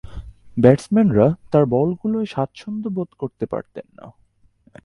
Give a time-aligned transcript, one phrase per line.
[0.57, 4.05] ব্যাটসম্যানেরা তার বলগুলোয় স্বাচ্ছন্দ্যবোধ করতে পারতেন না।